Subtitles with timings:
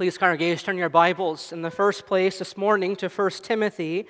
[0.00, 4.06] Please, congregation, turn your Bibles in the first place this morning to 1 Timothy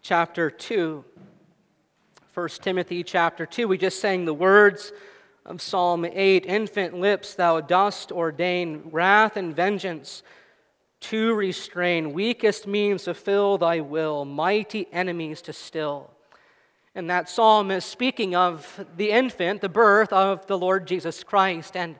[0.00, 1.04] chapter 2.
[2.34, 4.92] 1 Timothy chapter 2, we just sang the words
[5.44, 10.22] of Psalm 8 Infant lips, thou dost ordain wrath and vengeance
[11.00, 16.12] to restrain, weakest means to fill thy will, mighty enemies to still.
[16.94, 21.76] And that psalm is speaking of the infant, the birth of the Lord Jesus Christ.
[21.76, 21.96] And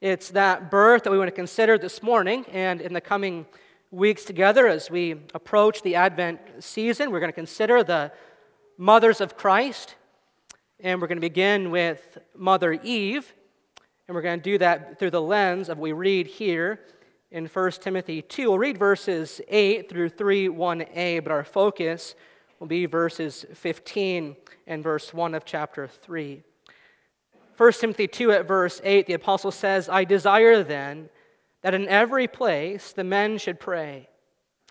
[0.00, 3.44] it's that birth that we want to consider this morning and in the coming
[3.90, 7.10] weeks together as we approach the Advent season.
[7.10, 8.10] We're going to consider the
[8.78, 9.96] mothers of Christ,
[10.78, 13.34] and we're going to begin with Mother Eve,
[14.08, 16.80] and we're going to do that through the lens of what we read here
[17.30, 18.48] in 1 Timothy 2.
[18.48, 22.14] We'll read verses 8 through 3 1a, but our focus
[22.58, 24.34] will be verses 15
[24.66, 26.42] and verse 1 of chapter 3.
[27.60, 31.10] 1 Timothy 2 at verse 8, the apostle says, I desire then
[31.60, 34.08] that in every place the men should pray,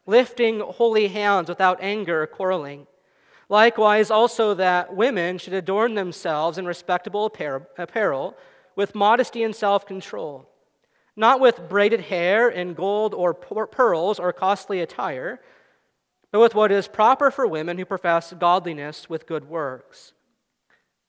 [0.07, 2.87] lifting holy hands without anger or quarreling.
[3.47, 7.31] Likewise, also that women should adorn themselves in respectable
[7.77, 8.35] apparel,
[8.75, 10.49] with modesty and self control,
[11.15, 15.39] not with braided hair and gold or pearls or costly attire,
[16.31, 20.13] but with what is proper for women who profess godliness with good works.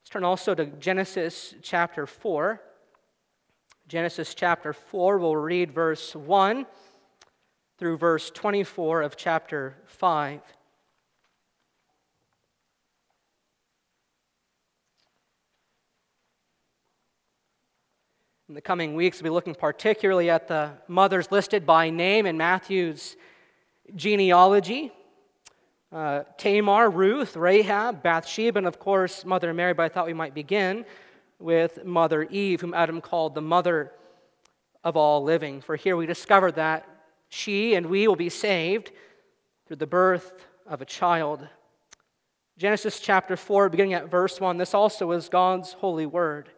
[0.00, 2.60] Let's turn also to Genesis chapter 4.
[3.86, 6.64] Genesis chapter 4, we'll read verse 1
[7.78, 10.40] through verse 24 of chapter 5.
[18.48, 22.38] In the coming weeks, we'll be looking particularly at the mothers listed by name in
[22.38, 23.16] Matthew's
[23.94, 24.92] genealogy
[25.92, 29.74] uh, Tamar, Ruth, Rahab, Bathsheba, and of course, Mother Mary.
[29.74, 30.84] But I thought we might begin
[31.38, 33.92] with Mother Eve, whom Adam called the mother
[34.84, 35.60] of all living.
[35.60, 36.86] For here we discover that
[37.28, 38.92] she and we will be saved
[39.66, 41.46] through the birth of a child.
[42.56, 46.50] Genesis chapter 4, beginning at verse 1, this also is God's holy word.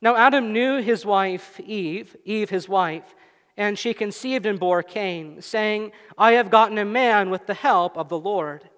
[0.00, 3.14] Now Adam knew his wife Eve, Eve his wife,
[3.56, 7.96] and she conceived and bore Cain, saying, I have gotten a man with the help
[7.96, 8.68] of the Lord.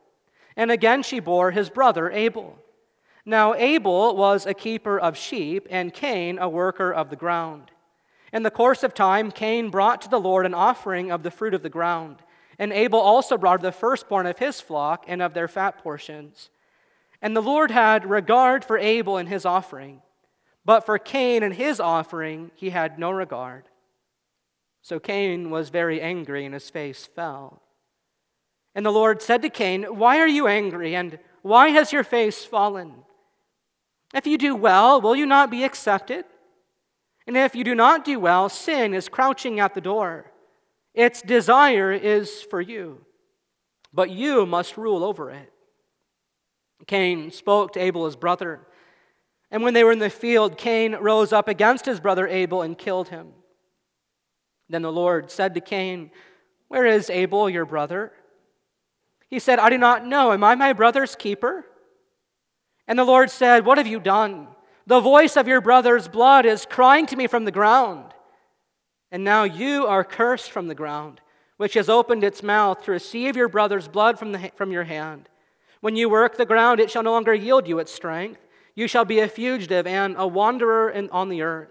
[0.56, 2.58] And again she bore his brother Abel.
[3.24, 7.70] Now Abel was a keeper of sheep, and Cain a worker of the ground.
[8.32, 11.54] In the course of time, Cain brought to the Lord an offering of the fruit
[11.54, 12.18] of the ground.
[12.58, 16.50] And Abel also brought the firstborn of his flock and of their fat portions.
[17.20, 20.02] And the Lord had regard for Abel and his offering,
[20.64, 23.64] but for Cain and his offering he had no regard.
[24.86, 27.60] So Cain was very angry, and his face fell.
[28.72, 32.44] And the Lord said to Cain, Why are you angry, and why has your face
[32.44, 32.94] fallen?
[34.14, 36.24] If you do well, will you not be accepted?
[37.26, 40.30] And if you do not do well, sin is crouching at the door.
[40.94, 43.04] Its desire is for you,
[43.92, 45.52] but you must rule over it.
[46.86, 48.60] Cain spoke to Abel, his brother.
[49.50, 52.78] And when they were in the field, Cain rose up against his brother Abel and
[52.78, 53.32] killed him.
[54.68, 56.10] Then the Lord said to Cain,
[56.68, 58.12] Where is Abel, your brother?
[59.28, 60.32] He said, I do not know.
[60.32, 61.64] Am I my brother's keeper?
[62.86, 64.48] And the Lord said, What have you done?
[64.86, 68.14] The voice of your brother's blood is crying to me from the ground.
[69.10, 71.20] And now you are cursed from the ground,
[71.56, 75.28] which has opened its mouth to receive your brother's blood from, the, from your hand.
[75.80, 78.40] When you work the ground, it shall no longer yield you its strength.
[78.74, 81.70] You shall be a fugitive and a wanderer in, on the earth.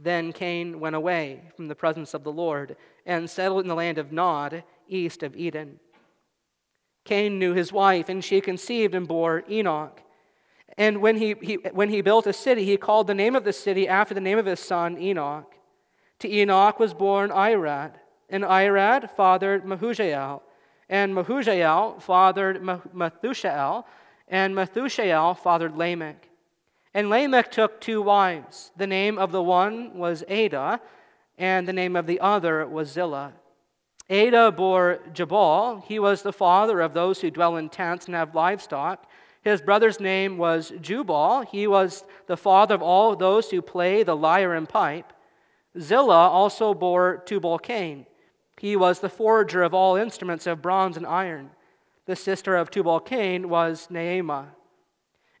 [0.00, 3.98] Then Cain went away from the presence of the Lord and settled in the land
[3.98, 5.80] of Nod, east of Eden.
[7.04, 10.00] Cain knew his wife, and she conceived and bore Enoch.
[10.76, 13.52] And when he, he, when he built a city, he called the name of the
[13.52, 15.52] city after the name of his son, Enoch.
[16.20, 17.94] To Enoch was born Irad,
[18.28, 20.42] and Irad fathered Mehujael.
[20.88, 23.84] And Mehujael fathered Methushael,
[24.28, 26.27] and Methushael fathered Lamech.
[26.94, 28.72] And Lamech took two wives.
[28.76, 30.80] The name of the one was Adah,
[31.36, 33.32] and the name of the other was Zillah.
[34.10, 35.84] Adah bore Jabal.
[35.86, 39.06] He was the father of those who dwell in tents and have livestock.
[39.42, 41.42] His brother's name was Jubal.
[41.42, 45.12] He was the father of all those who play the lyre and pipe.
[45.78, 48.06] Zillah also bore Tubal Cain.
[48.58, 51.50] He was the forger of all instruments of bronze and iron.
[52.06, 54.48] The sister of Tubal Cain was Naamah.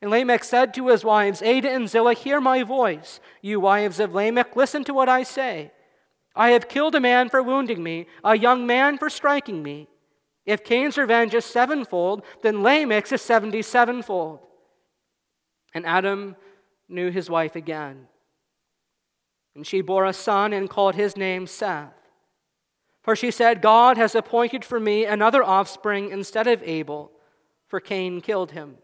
[0.00, 3.18] And Lamech said to his wives, Adah and Zillah, hear my voice.
[3.42, 5.72] You wives of Lamech, listen to what I say.
[6.36, 9.88] I have killed a man for wounding me, a young man for striking me.
[10.46, 14.40] If Cain's revenge is sevenfold, then Lamech's is seventy sevenfold.
[15.74, 16.36] And Adam
[16.88, 18.06] knew his wife again.
[19.54, 21.92] And she bore a son and called his name Seth.
[23.02, 27.10] For she said, God has appointed for me another offspring instead of Abel,
[27.66, 28.76] for Cain killed him.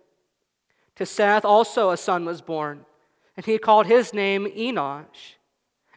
[0.96, 2.87] To Seth also a son was born,
[3.37, 5.37] and he called his name Enosh.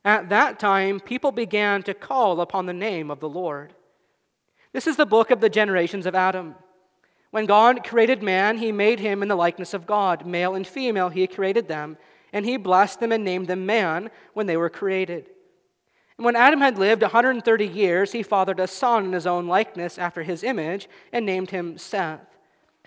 [0.03, 3.73] At that time, people began to call upon the name of the Lord.
[4.73, 6.55] This is the book of the generations of Adam.
[7.31, 10.25] When God created man, he made him in the likeness of God.
[10.25, 11.97] Male and female, he created them,
[12.31, 15.29] and he blessed them and named them man when they were created.
[16.17, 19.97] And when Adam had lived 130 years, he fathered a son in his own likeness
[19.97, 22.36] after his image and named him Seth.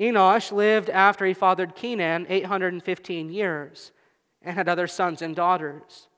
[0.00, 3.92] Enosh lived after he fathered Kenan 815 years
[4.42, 6.08] and had other sons and daughters.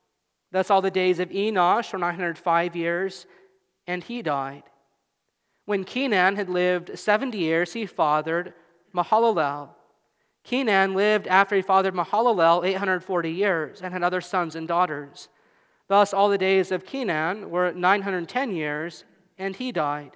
[0.50, 3.26] Thus, all the days of Enosh were 905 years,
[3.86, 4.62] and he died.
[5.66, 8.54] When Kenan had lived 70 years, he fathered
[8.94, 9.70] Mahalalel.
[10.44, 15.28] Kenan lived after he fathered Mahalalel 840 years and had other sons and daughters.
[15.88, 19.04] Thus, all the days of Kenan were 910 years,
[19.38, 20.15] and he died.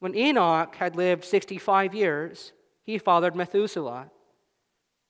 [0.00, 2.52] When Enoch had lived 65 years,
[2.82, 4.10] he fathered Methuselah.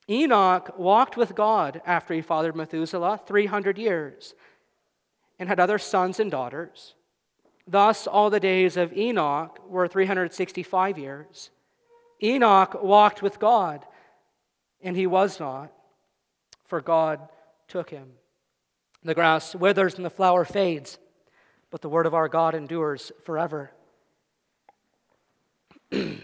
[0.09, 4.33] Enoch walked with God after he fathered Methuselah 300 years
[5.37, 6.95] and had other sons and daughters.
[7.67, 11.51] Thus, all the days of Enoch were 365 years.
[12.21, 13.85] Enoch walked with God,
[14.81, 15.71] and he was not,
[16.65, 17.29] for God
[17.67, 18.13] took him.
[19.03, 20.97] The grass withers and the flower fades,
[21.69, 23.71] but the word of our God endures forever.
[25.91, 26.19] Well,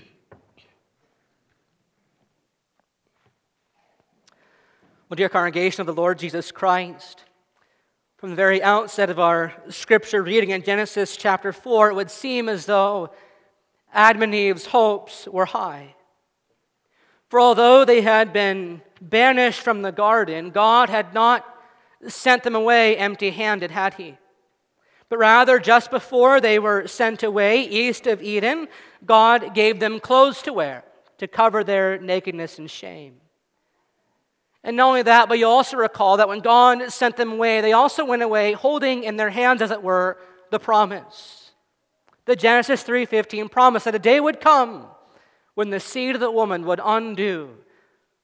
[5.15, 7.23] dear congregation of the Lord Jesus Christ,
[8.17, 12.49] from the very outset of our scripture reading in Genesis chapter 4, it would seem
[12.49, 13.11] as though
[13.93, 15.95] Adam and Eve's hopes were high.
[17.29, 21.45] For although they had been banished from the garden, God had not
[22.07, 24.17] sent them away empty handed, had He?
[25.09, 28.67] But rather, just before they were sent away east of Eden,
[29.05, 30.83] God gave them clothes to wear
[31.17, 33.21] to cover their nakedness and shame.
[34.63, 37.71] And not only that, but you also recall that when God sent them away, they
[37.71, 40.17] also went away holding in their hands, as it were,
[40.49, 41.51] the promise.
[42.25, 44.87] The Genesis 3:15 promise that a day would come
[45.53, 47.57] when the seed of the woman would undo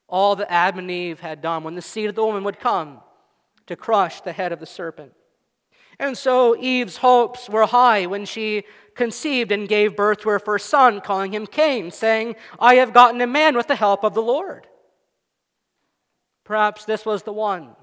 [0.08, 3.02] all that Adam and Eve had done, when the seed of the woman would come
[3.68, 5.14] to crush the head of the serpent.
[6.02, 8.64] And so Eve's hopes were high when she
[8.96, 13.22] conceived and gave birth to her first son, calling him Cain, saying, I have gotten
[13.22, 14.66] a man with the help of the Lord.
[16.44, 17.76] Perhaps this was the one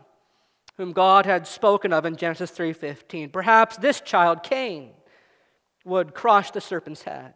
[0.77, 3.33] whom God had spoken of in Genesis 3:15.
[3.33, 4.95] Perhaps this child Cain
[5.85, 7.35] would crush the serpent's head.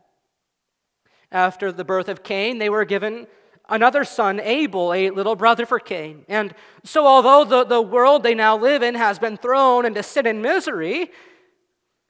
[1.31, 3.29] After the birth of Cain, they were given
[3.69, 6.25] another son, Abel, a little brother for Cain.
[6.29, 6.55] And
[6.85, 10.43] so, although the, the world they now live in has been thrown into sin and
[10.43, 11.11] misery,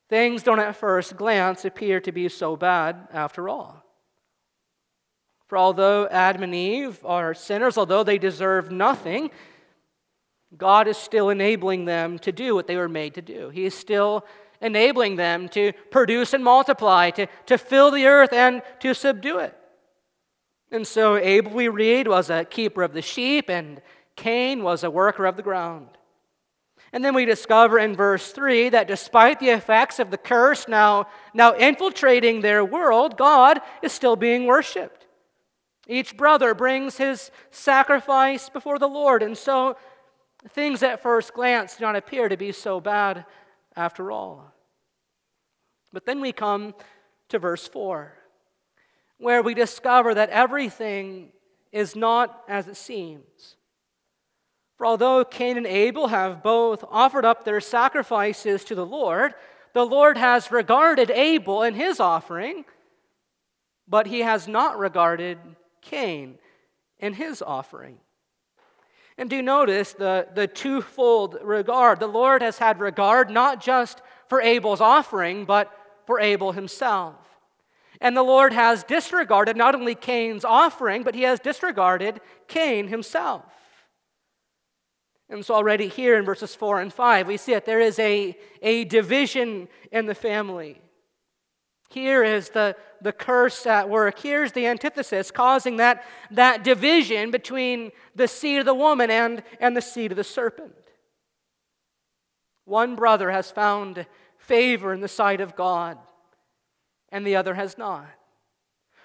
[0.08, 3.84] things don't at first glance appear to be so bad after all.
[5.46, 9.30] For although Adam and Eve are sinners, although they deserve nothing,
[10.56, 13.50] God is still enabling them to do what they were made to do.
[13.50, 14.24] He is still
[14.60, 19.56] enabling them to produce and multiply, to, to fill the earth and to subdue it.
[20.72, 23.82] And so Abel, we read, was a keeper of the sheep, and
[24.16, 25.86] Cain was a worker of the ground.
[26.94, 31.08] And then we discover in verse 3 that despite the effects of the curse now,
[31.32, 35.06] now infiltrating their world, God is still being worshiped.
[35.86, 39.22] Each brother brings his sacrifice before the Lord.
[39.22, 39.76] And so
[40.50, 43.24] things at first glance do not appear to be so bad
[43.76, 44.52] after all.
[45.92, 46.74] But then we come
[47.28, 48.12] to verse 4,
[49.22, 51.30] where we discover that everything
[51.70, 53.56] is not as it seems.
[54.76, 59.34] For although Cain and Abel have both offered up their sacrifices to the Lord,
[59.74, 62.64] the Lord has regarded Abel and his offering,
[63.86, 65.38] but he has not regarded
[65.82, 66.38] Cain
[66.98, 67.98] and his offering.
[69.16, 72.00] And do notice the, the twofold regard.
[72.00, 75.72] The Lord has had regard not just for Abel's offering, but
[76.06, 77.14] for Abel himself.
[78.02, 83.44] And the Lord has disregarded not only Cain's offering, but he has disregarded Cain himself.
[85.30, 88.36] And so, already here in verses 4 and 5, we see that there is a,
[88.60, 90.82] a division in the family.
[91.90, 94.18] Here is the, the curse at work.
[94.18, 99.76] Here's the antithesis causing that, that division between the seed of the woman and, and
[99.76, 100.74] the seed of the serpent.
[102.64, 104.06] One brother has found
[104.38, 105.98] favor in the sight of God,
[107.12, 108.08] and the other has not.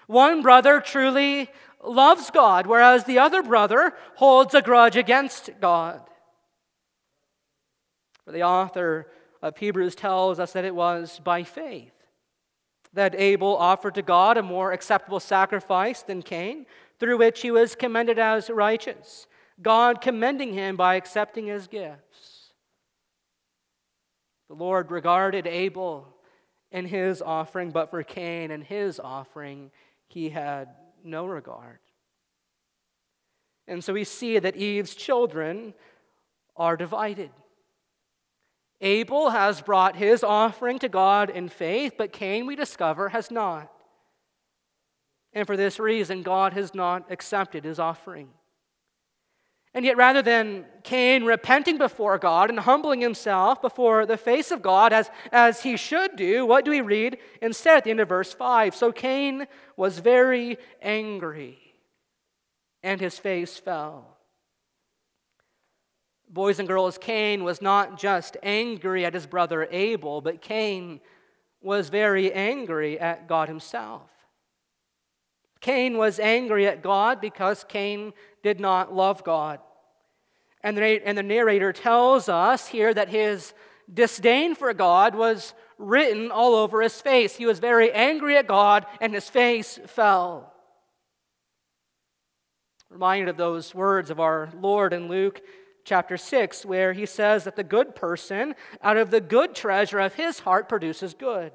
[0.08, 1.50] One brother truly
[1.84, 6.00] loves God, whereas the other brother holds a grudge against God.
[8.24, 9.06] For the author
[9.40, 11.92] of Hebrews tells us that it was by faith
[12.94, 16.66] that Abel offered to God a more acceptable sacrifice than Cain,
[16.98, 19.26] through which he was commended as righteous,
[19.60, 22.52] God commending him by accepting his gifts.
[24.48, 26.16] The Lord regarded Abel
[26.70, 29.70] and his offering, but for Cain and his offering,
[30.06, 30.68] he had
[31.04, 31.78] no regard.
[33.66, 35.74] And so we see that Eve's children
[36.56, 37.30] are divided.
[38.80, 43.70] Abel has brought his offering to God in faith, but Cain, we discover, has not.
[45.32, 48.28] And for this reason, God has not accepted his offering.
[49.74, 54.62] And yet, rather than Cain repenting before God and humbling himself before the face of
[54.62, 58.08] God as, as he should do, what do we read instead at the end of
[58.08, 58.74] verse 5?
[58.74, 59.46] So Cain
[59.76, 61.58] was very angry,
[62.82, 64.16] and his face fell.
[66.30, 71.00] Boys and girls, Cain was not just angry at his brother Abel, but Cain
[71.60, 74.10] was very angry at God himself.
[75.60, 79.60] Cain was angry at God because Cain did not love God.
[80.62, 83.54] And the, and the narrator tells us here that his
[83.92, 87.36] disdain for God was written all over his face.
[87.36, 90.52] He was very angry at God, and his face fell.
[92.90, 95.40] Reminded of those words of our Lord in Luke
[95.84, 100.14] chapter 6, where he says that the good person, out of the good treasure of
[100.14, 101.52] his heart, produces good.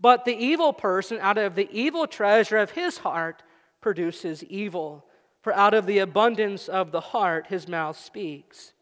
[0.00, 3.42] But the evil person, out of the evil treasure of his heart,
[3.80, 5.06] produces evil.
[5.44, 8.72] For out of the abundance of the heart, his mouth speaks.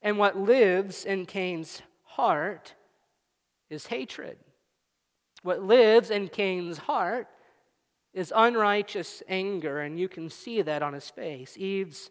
[0.00, 2.74] And what lives in Cain's heart
[3.68, 4.38] is hatred.
[5.42, 7.26] What lives in Cain's heart
[8.14, 11.56] is unrighteous anger, and you can see that on his face.
[11.58, 12.08] Eve's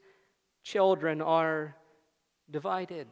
[0.63, 1.77] children are
[2.51, 3.07] divided.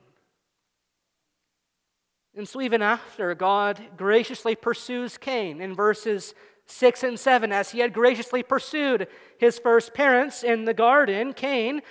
[2.36, 6.34] And so, even after God graciously pursues Cain in verses
[6.68, 9.08] 6 and 7, as he had graciously pursued
[9.40, 11.82] his first parents in the garden, Cain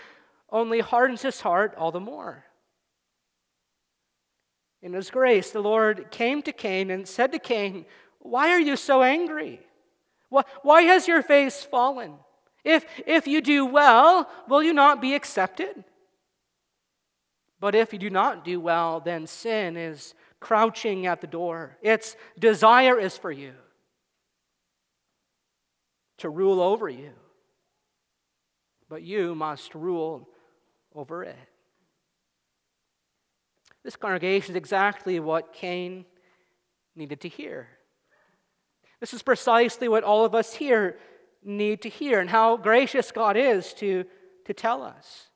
[0.50, 2.44] only hardens his heart all the more.
[4.82, 7.86] In his grace, the Lord came to Cain and said to Cain,
[8.20, 9.60] Why are you so angry?
[10.28, 12.14] Why has your face fallen?
[12.62, 15.84] If, if you do well, will you not be accepted?
[17.58, 21.78] But if you do not do well, then sin is crouching at the door.
[21.80, 23.54] Its desire is for you
[26.18, 27.12] to rule over you.
[28.88, 30.28] But you must rule
[30.94, 31.36] over it.
[33.84, 36.04] This congregation is exactly what Cain
[36.94, 37.68] needed to hear.
[39.00, 40.98] This is precisely what all of us here
[41.44, 44.04] need to hear, and how gracious God is to,
[44.46, 45.28] to tell us.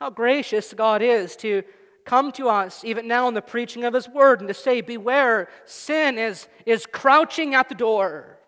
[0.00, 1.62] How gracious God is to,
[2.06, 5.48] come to us even now in the preaching of his word and to say, Beware,
[5.66, 8.38] sin is, is crouching at the door.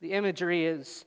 [0.00, 1.04] The imagery is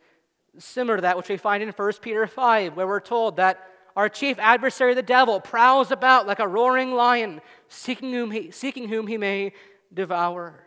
[0.59, 4.09] similar to that which we find in 1 Peter 5, where we're told that our
[4.09, 9.07] chief adversary, the devil, prowls about like a roaring lion, seeking whom he, seeking whom
[9.07, 9.53] he may
[9.93, 10.63] devour.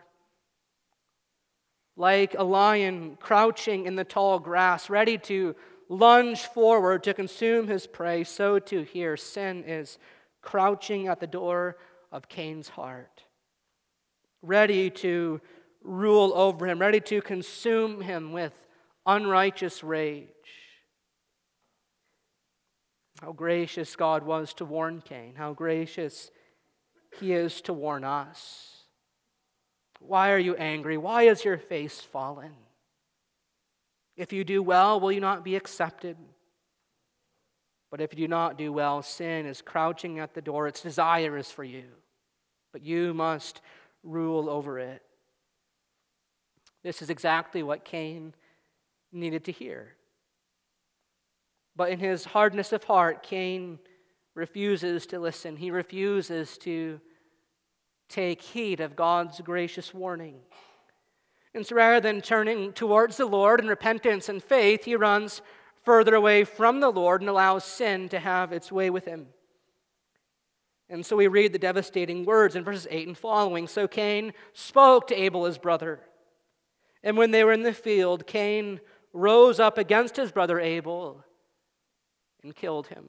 [1.95, 5.55] Like a lion crouching in the tall grass, ready to
[5.89, 9.97] lunge forward to consume his prey, so too here sin is
[10.41, 11.77] crouching at the door
[12.11, 13.23] of Cain's heart,
[14.41, 15.41] ready to
[15.83, 18.53] rule over him, ready to consume him with
[19.05, 20.27] unrighteous rage.
[23.21, 26.29] How gracious God was to warn Cain, how gracious
[27.19, 28.83] he is to warn us.
[29.99, 30.97] Why are you angry?
[30.97, 32.53] Why is your face fallen?
[34.15, 36.17] If you do well, will you not be accepted?
[37.89, 40.67] But if you do not do well, sin is crouching at the door.
[40.67, 41.85] Its desire is for you,
[42.73, 43.61] but you must
[44.03, 45.01] rule over it.
[46.87, 48.33] This is exactly what Cain
[49.11, 49.95] needed to hear.
[51.75, 53.77] But in his hardness of heart, Cain
[54.35, 55.57] refuses to listen.
[55.57, 57.01] He refuses to
[58.07, 60.35] take heed of God's gracious warning.
[61.53, 65.41] And so rather than turning towards the Lord in repentance and faith, he runs
[65.83, 69.27] further away from the Lord and allows sin to have its way with him.
[70.87, 73.67] And so we read the devastating words in verses 8 and following.
[73.67, 75.99] So Cain spoke to Abel, his brother.
[77.07, 78.81] And when they were in the field, Cain
[79.13, 81.23] rose up against his brother Abel
[82.43, 83.07] and killed him.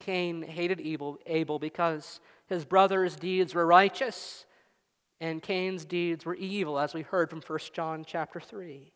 [0.00, 4.46] Cain hated Abel because his brother's deeds were righteous
[5.20, 8.90] and Cain's deeds were evil, as we heard from 1 John chapter 3.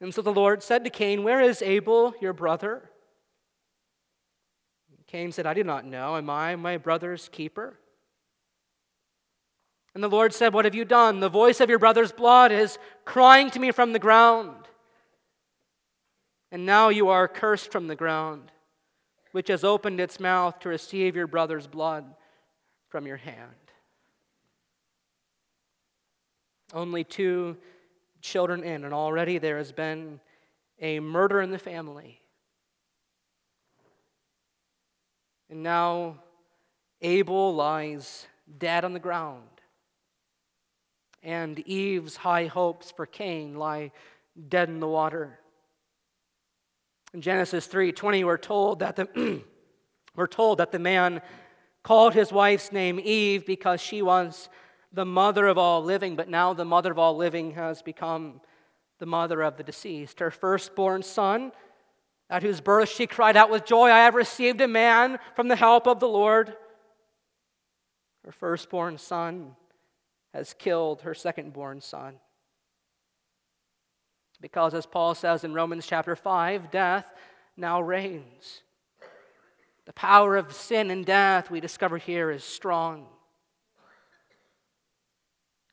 [0.00, 2.90] And so the Lord said to Cain, Where is Abel, your brother?
[5.06, 6.16] Cain said, I do not know.
[6.16, 7.78] Am I my brother's keeper?
[9.98, 11.18] And the Lord said, What have you done?
[11.18, 14.54] The voice of your brother's blood is crying to me from the ground.
[16.52, 18.52] And now you are cursed from the ground,
[19.32, 22.04] which has opened its mouth to receive your brother's blood
[22.88, 23.50] from your hand.
[26.72, 27.56] Only two
[28.20, 30.20] children in, and already there has been
[30.80, 32.20] a murder in the family.
[35.50, 36.22] And now
[37.02, 38.28] Abel lies
[38.60, 39.57] dead on the ground.
[41.22, 43.92] And Eve's high hopes for Cain lie
[44.48, 45.38] dead in the water.
[47.12, 49.42] In Genesis 3:20 we're told that the
[50.14, 51.22] we're told that the man
[51.82, 54.48] called his wife's name Eve because she was
[54.92, 58.40] the mother of all living, but now the mother of all living has become
[58.98, 60.20] the mother of the deceased.
[60.20, 61.52] Her firstborn son,
[62.30, 65.56] at whose birth she cried out with joy, I have received a man from the
[65.56, 66.54] help of the Lord.
[68.24, 69.56] Her firstborn son
[70.32, 72.14] has killed her second born son.
[74.40, 77.12] Because, as Paul says in Romans chapter 5, death
[77.56, 78.62] now reigns.
[79.86, 83.06] The power of sin and death, we discover here, is strong.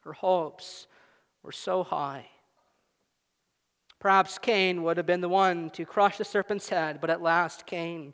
[0.04, 0.88] Her hopes
[1.44, 2.28] were so high.
[4.00, 7.66] Perhaps Cain would have been the one to crush the serpent's head, but at last
[7.66, 8.14] Cain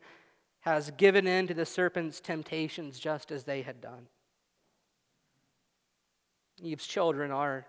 [0.62, 4.08] has given in to the serpent's temptations just as they had done.
[6.62, 7.66] Eve's children are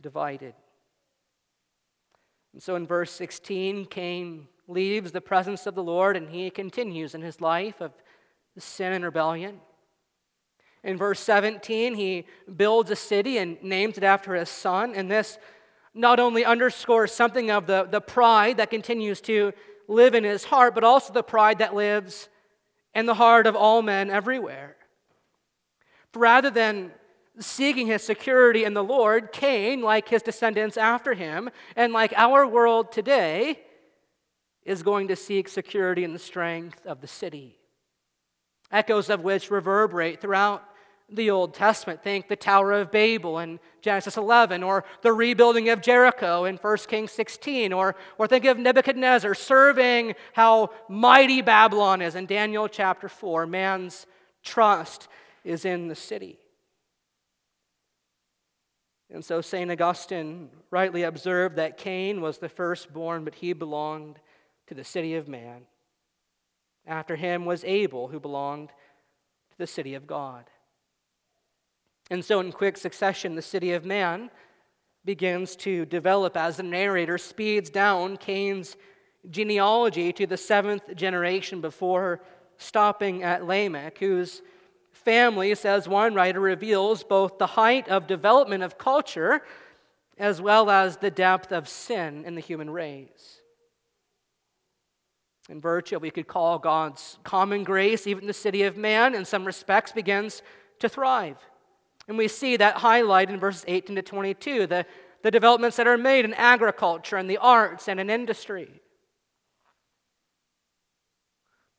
[0.00, 0.54] divided.
[2.52, 7.14] And so in verse 16, Cain leaves the presence of the Lord and he continues
[7.14, 7.92] in his life of
[8.58, 9.60] sin and rebellion.
[10.82, 14.94] In verse 17, he builds a city and names it after his son.
[14.94, 15.38] And this
[15.94, 19.52] not only underscores something of the, the pride that continues to
[19.88, 22.28] live in his heart, but also the pride that lives
[22.94, 24.76] in the heart of all men everywhere.
[26.14, 26.92] Rather than
[27.38, 32.46] seeking his security in the Lord, Cain, like his descendants after him, and like our
[32.46, 33.60] world today,
[34.64, 37.58] is going to seek security in the strength of the city.
[38.70, 40.64] Echoes of which reverberate throughout
[41.10, 42.02] the Old Testament.
[42.02, 46.76] Think the Tower of Babel in Genesis 11, or the rebuilding of Jericho in 1
[46.88, 53.08] Kings 16, or, or think of Nebuchadnezzar serving how mighty Babylon is in Daniel chapter
[53.08, 53.46] 4.
[53.46, 54.06] Man's
[54.42, 55.08] trust
[55.44, 56.38] is in the city.
[59.14, 59.70] And so St.
[59.70, 64.18] Augustine rightly observed that Cain was the firstborn, but he belonged
[64.66, 65.62] to the city of man.
[66.84, 70.50] After him was Abel, who belonged to the city of God.
[72.10, 74.32] And so, in quick succession, the city of man
[75.04, 78.76] begins to develop as the narrator speeds down Cain's
[79.30, 82.20] genealogy to the seventh generation before
[82.58, 84.42] stopping at Lamech, whose
[85.04, 89.42] family, says one writer, reveals both the height of development of culture
[90.16, 93.40] as well as the depth of sin in the human race.
[95.48, 99.44] In virtue, we could call God's common grace, even the city of man, in some
[99.44, 100.42] respects, begins
[100.78, 101.36] to thrive.
[102.08, 104.86] And we see that highlight in verses 18 to 22, the,
[105.22, 108.80] the developments that are made in agriculture and the arts and in industry.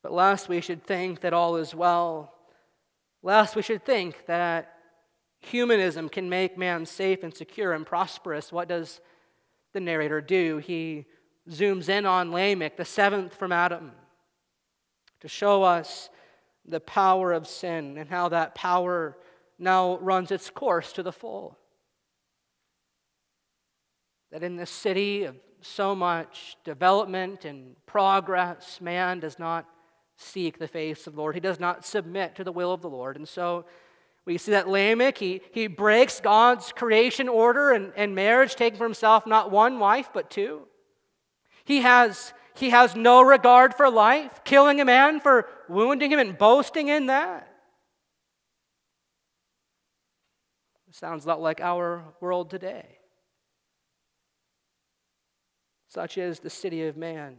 [0.03, 2.34] But lest we should think that all is well,
[3.25, 4.77] lest we should think that
[5.39, 9.01] humanism can make man safe and secure and prosperous, what does
[9.73, 10.59] the narrator do?
[10.59, 11.07] He
[11.49, 13.93] zooms in on Lamech, the seventh from Adam,
[15.21, 16.09] to show us
[16.67, 19.17] the power of sin and how that power
[19.57, 21.57] now runs its course to the full.
[24.31, 29.65] That in this city of so much development and progress, man does not
[30.17, 31.35] seek the face of the Lord.
[31.35, 33.17] He does not submit to the will of the Lord.
[33.17, 33.65] And so
[34.25, 38.85] we see that Lamech, he, he breaks God's creation order and, and marriage, taking for
[38.85, 40.61] himself not one wife, but two.
[41.63, 46.37] He has, he has no regard for life, killing a man for wounding him and
[46.37, 47.47] boasting in that.
[50.91, 52.99] Sounds a lot like our world today.
[55.89, 57.37] Such is the city of man.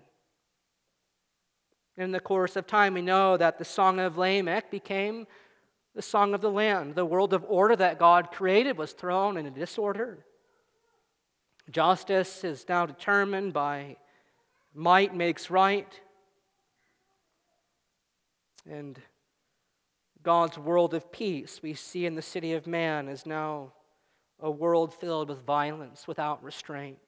[1.96, 5.26] In the course of time, we know that the Song of Lamech became
[5.94, 6.94] the song of the land.
[6.94, 10.26] The world of order that God created was thrown into disorder.
[11.70, 13.96] Justice is now determined by
[14.74, 15.98] might makes right.
[18.68, 19.00] And
[20.22, 23.72] God's world of peace we see in the city of man is now
[24.38, 26.98] a world filled with violence without restraint.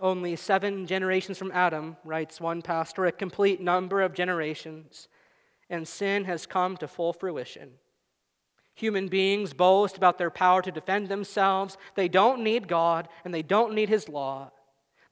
[0.00, 5.08] Only seven generations from Adam, writes one pastor, a complete number of generations,
[5.70, 7.70] and sin has come to full fruition.
[8.74, 11.78] Human beings boast about their power to defend themselves.
[11.94, 14.50] They don't need God and they don't need His law.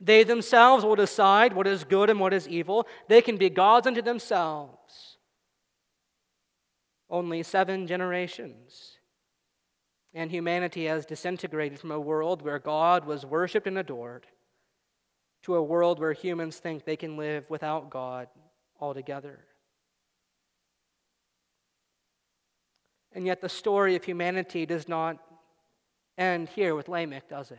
[0.00, 2.88] They themselves will decide what is good and what is evil.
[3.06, 5.16] They can be gods unto themselves.
[7.08, 8.98] Only seven generations.
[10.12, 14.26] And humanity has disintegrated from a world where God was worshiped and adored
[15.42, 18.28] to a world where humans think they can live without God
[18.80, 19.40] altogether.
[23.14, 25.18] And yet, the story of humanity does not
[26.16, 27.58] end here with Lamech, does it?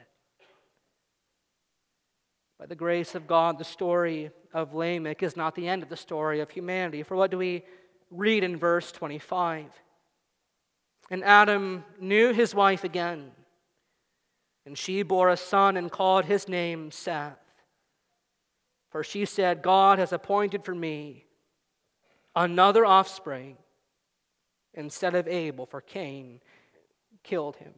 [2.60, 5.98] By the grace of God, the story of Lamech is not the end of the
[5.98, 7.04] story of humanity.
[7.04, 7.64] For what do we
[8.10, 9.66] read in verse 25?
[11.12, 13.32] And Adam knew his wife again,
[14.66, 17.43] and she bore a son and called his name Seth.
[18.94, 21.26] For she said, God has appointed for me
[22.36, 23.58] another offspring
[24.76, 26.42] instead of Abel, for Cain
[27.24, 27.74] killed him.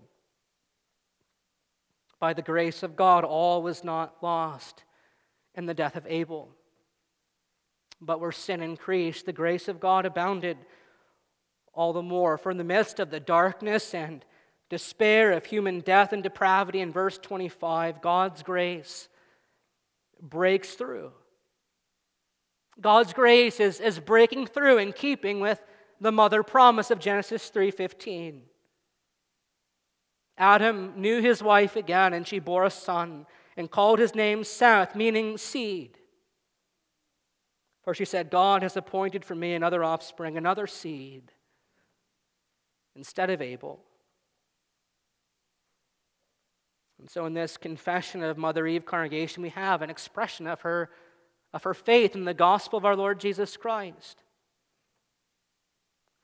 [2.19, 4.83] By the grace of God, all was not lost
[5.53, 6.49] in the death of Abel.
[8.01, 10.57] But where sin increased, the grace of God abounded
[11.73, 12.37] all the more.
[12.37, 14.25] For in the midst of the darkness and
[14.69, 19.07] despair of human death and depravity, in verse 25, God's grace
[20.21, 21.11] breaks through.
[22.79, 25.61] God's grace is, is breaking through in keeping with
[26.01, 28.41] the mother promise of Genesis 3:15.
[30.37, 33.25] Adam knew his wife again and she bore a son
[33.55, 35.97] and called his name Seth, meaning seed.
[37.83, 41.31] For she said, God has appointed for me another offspring, another seed,
[42.95, 43.79] instead of Abel.
[46.99, 50.89] And so, in this confession of Mother Eve congregation, we have an expression of her,
[51.53, 54.23] of her faith in the gospel of our Lord Jesus Christ.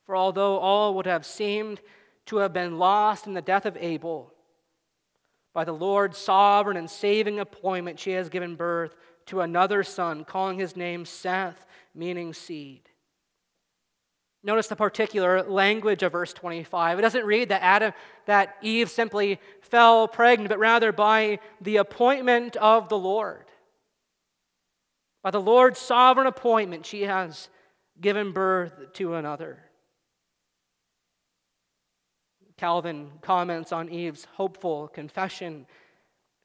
[0.05, 1.81] For although all would have seemed
[2.27, 4.33] to have been lost in the death of Abel,
[5.53, 8.95] by the Lord's sovereign and saving appointment, she has given birth
[9.27, 12.90] to another son, calling his name Seth, meaning seed.
[14.43, 16.97] Notice the particular language of verse 25.
[16.97, 17.93] It doesn't read that Adam,
[18.25, 23.45] that Eve simply fell pregnant, but rather by the appointment of the Lord.
[25.23, 27.49] By the Lord's sovereign appointment, she has
[27.99, 29.59] given birth to another.
[32.57, 35.67] Calvin comments on Eve's hopeful confession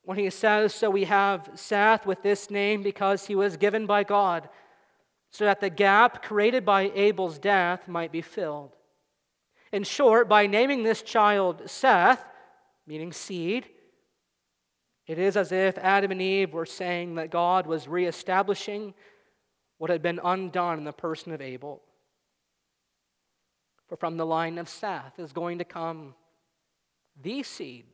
[0.02, 4.04] when he says, So we have Seth with this name because he was given by
[4.04, 4.48] God,
[5.36, 8.74] so that the gap created by Abel's death might be filled.
[9.70, 12.24] In short, by naming this child Seth,
[12.86, 13.66] meaning seed,
[15.06, 18.94] It is as if Adam and Eve were saying that God was reestablishing
[19.76, 21.82] what had been undone in the person of Abel.
[23.88, 26.14] For from the line of Seth is going to come
[27.22, 27.84] the seed,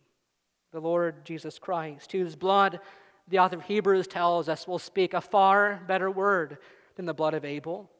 [0.70, 2.78] the Lord Jesus Christ, whose blood,
[3.26, 6.58] the author of Hebrews tells us, will speak a far better word
[6.96, 7.90] than the blood of Abel.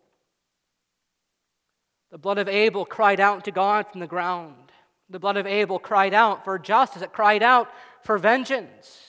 [2.11, 4.73] The blood of Abel cried out to God from the ground.
[5.09, 7.69] The blood of Abel cried out for justice, it cried out
[8.03, 9.01] for vengeance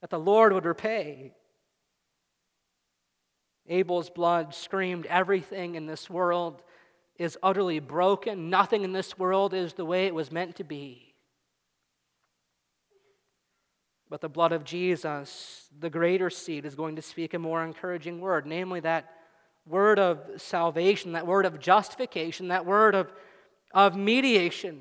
[0.00, 1.34] that the Lord would repay.
[3.68, 6.62] Abel's blood screamed, Everything in this world
[7.16, 8.50] is utterly broken.
[8.50, 11.09] Nothing in this world is the way it was meant to be.
[14.10, 18.20] But the blood of Jesus, the greater seed, is going to speak a more encouraging
[18.20, 19.08] word, namely that
[19.64, 23.12] word of salvation, that word of justification, that word of,
[23.72, 24.80] of mediation.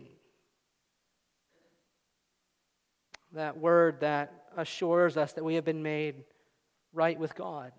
[3.34, 6.24] That word that assures us that we have been made
[6.92, 7.72] right with God,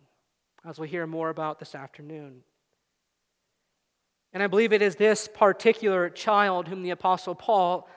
[0.65, 2.43] as we'll hear more about this afternoon.
[4.33, 7.89] And I believe it is this particular child whom the apostle Paul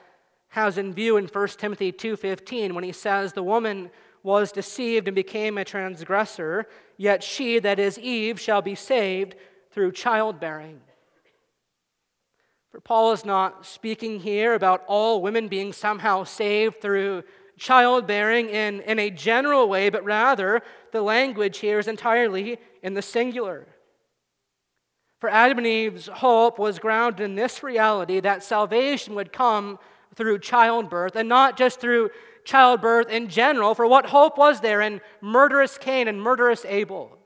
[0.54, 3.90] has in view in 1 Timothy 2:15 when he says the woman
[4.22, 9.34] was deceived and became a transgressor, yet she that is Eve shall be saved
[9.72, 10.80] through childbearing.
[12.70, 17.24] For Paul is not speaking here about all women being somehow saved through
[17.58, 20.62] childbearing in, in a general way, but rather
[20.92, 23.66] the language here is entirely in the singular.
[25.18, 29.80] For Adam and Eve's hope was grounded in this reality that salvation would come
[30.14, 32.10] through childbirth, and not just through
[32.44, 37.16] childbirth in general, for what hope was there in murderous Cain and murderous Abel?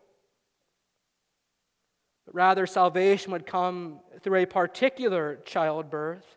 [2.27, 6.37] But rather, salvation would come through a particular childbirth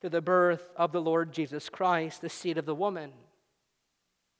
[0.00, 3.12] through the birth of the Lord Jesus Christ, the seed of the woman,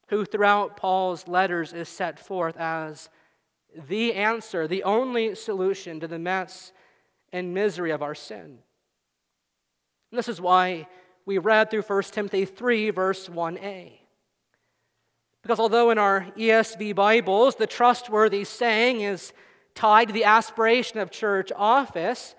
[0.09, 3.09] who throughout Paul's letters is set forth as
[3.89, 6.73] the answer, the only solution to the mess
[7.33, 8.59] and misery of our sin.
[10.11, 10.87] And this is why
[11.27, 13.93] we read through 1 Timothy 3, verse 1a.
[15.43, 19.33] Because although in our ESV Bibles the trustworthy saying is
[19.75, 22.35] tied to the aspiration of church office,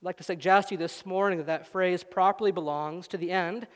[0.00, 3.30] I'd like to suggest to you this morning that that phrase properly belongs to the
[3.30, 3.66] end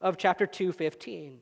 [0.00, 1.40] of chapter 215.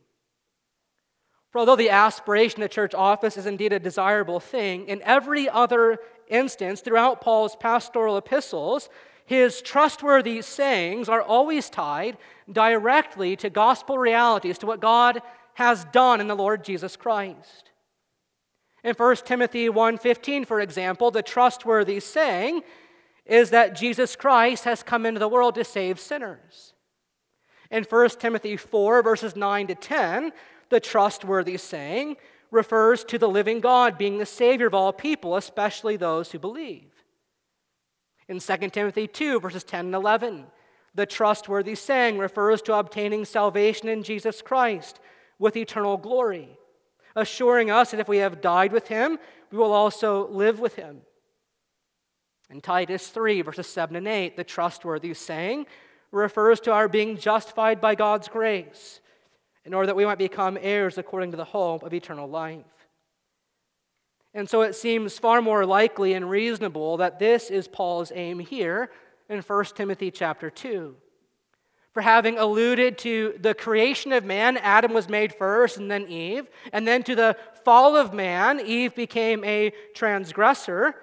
[1.50, 5.98] For although the aspiration of church office is indeed a desirable thing, in every other
[6.28, 8.90] instance throughout Paul's pastoral epistles,
[9.28, 12.16] his trustworthy sayings are always tied
[12.50, 15.20] directly to gospel realities, to what God
[15.52, 17.70] has done in the Lord Jesus Christ.
[18.82, 22.62] In 1 Timothy 1:15, for example, the trustworthy saying
[23.26, 26.72] is that Jesus Christ has come into the world to save sinners.
[27.70, 30.32] In 1 Timothy 4, verses 9 to 10,
[30.70, 32.16] the trustworthy saying
[32.50, 36.97] refers to the living God being the Savior of all people, especially those who believe.
[38.28, 40.46] In 2 Timothy 2, verses 10 and 11,
[40.94, 45.00] the trustworthy saying refers to obtaining salvation in Jesus Christ
[45.38, 46.58] with eternal glory,
[47.16, 49.18] assuring us that if we have died with him,
[49.50, 51.02] we will also live with him.
[52.50, 55.66] In Titus 3, verses 7 and 8, the trustworthy saying
[56.10, 59.00] refers to our being justified by God's grace
[59.64, 62.64] in order that we might become heirs according to the hope of eternal life.
[64.38, 68.88] And so it seems far more likely and reasonable that this is Paul's aim here
[69.28, 70.94] in 1 Timothy chapter 2.
[71.92, 76.46] For having alluded to the creation of man, Adam was made first and then Eve,
[76.72, 80.94] and then to the fall of man, Eve became a transgressor.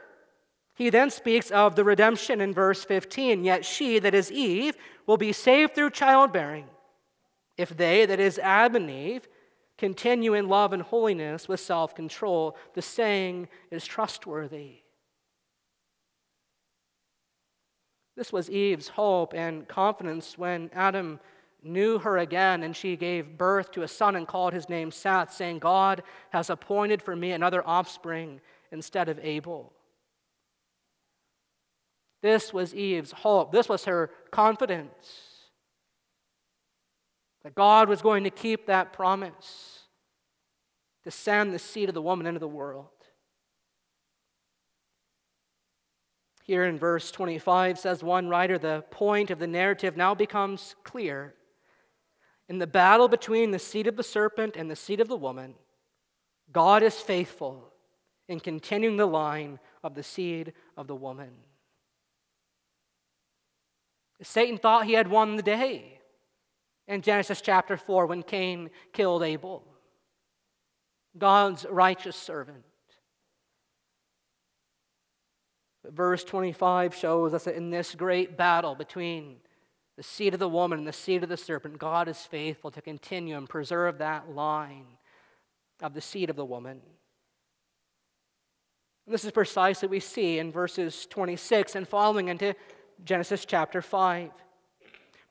[0.74, 3.44] He then speaks of the redemption in verse 15.
[3.44, 6.68] Yet she, that is Eve, will be saved through childbearing,
[7.58, 9.28] if they, that is Adam and Eve,
[9.78, 12.58] continue in love and holiness with self control.
[12.74, 14.80] The saying is trustworthy.
[18.16, 21.20] This was Eve's hope and confidence when Adam
[21.62, 25.34] knew her again and she gave birth to a son and called his name Seth,
[25.34, 28.40] saying, God has appointed for me another offspring
[28.72, 29.74] instead of Abel.
[32.22, 33.52] This was Eve's hope.
[33.52, 35.35] This was her confidence
[37.46, 39.82] that God was going to keep that promise
[41.04, 42.88] to send the seed of the woman into the world.
[46.44, 51.36] Here in verse 25 says one writer, the point of the narrative now becomes clear.
[52.50, 55.54] In the battle between the seed of the serpent and the seed of the woman,
[56.52, 57.72] God is faithful
[58.28, 61.30] in continuing the line of the seed of the woman.
[64.24, 65.95] Satan thought he had won the day.
[66.88, 69.64] In Genesis chapter 4 when Cain killed Abel.
[71.18, 72.64] God's righteous servant.
[75.90, 79.38] Verse 25 shows us that in this great battle between
[79.98, 82.82] the seed of the woman and the seed of the serpent, God is faithful to
[82.82, 84.86] continue and preserve that line
[85.82, 86.82] of the seed of the woman.
[89.06, 92.56] And this is precisely what we see in verses 26 and following into
[93.04, 94.32] Genesis chapter 5.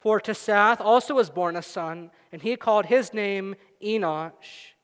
[0.04, 4.74] For to Seth also was born a son, and he called his name Enosh.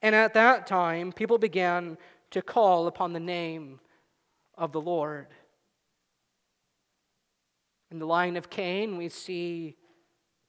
[0.00, 1.98] And at that time, people began
[2.30, 3.80] to call upon the name
[4.56, 5.26] of the Lord.
[7.90, 9.74] In the line of Cain, we see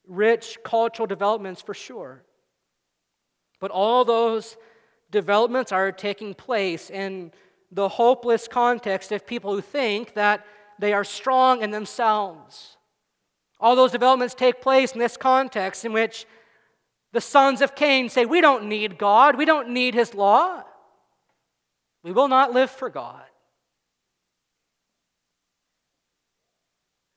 [0.07, 2.23] rich cultural developments for sure.
[3.59, 4.55] But all those
[5.09, 7.31] developments are taking place in
[7.71, 10.45] the hopeless context of people who think that
[10.77, 12.77] they are strong in themselves.
[13.61, 16.25] All those developments take place in this context in which
[17.13, 20.63] the sons of Cain say, We don't need God, we don't need his law.
[22.03, 23.23] We will not live for God.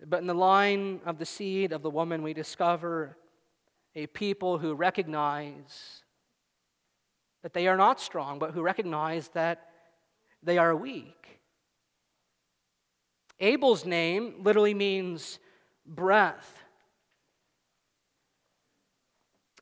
[0.07, 3.17] But in the line of the seed of the woman, we discover
[3.95, 6.03] a people who recognize
[7.43, 9.71] that they are not strong, but who recognize that
[10.43, 11.41] they are weak.
[13.41, 15.39] Abel's name literally means
[15.87, 16.59] breath.